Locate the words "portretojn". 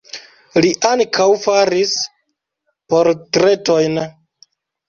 2.95-4.01